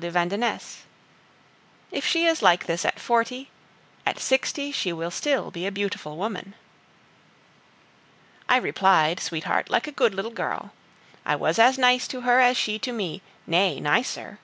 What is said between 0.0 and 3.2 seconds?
de Vandenesse. If she is like this at